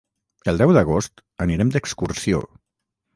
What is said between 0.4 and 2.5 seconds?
El deu d'agost anirem d'excursió.